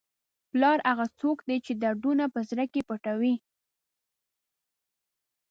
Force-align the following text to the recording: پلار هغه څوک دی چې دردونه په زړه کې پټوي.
پلار 0.51 0.77
هغه 0.89 1.05
څوک 1.19 1.37
دی 1.47 1.57
چې 1.65 1.71
دردونه 1.81 2.23
په 2.33 2.39
زړه 2.49 2.65
کې 2.73 2.81
پټوي. 2.87 3.35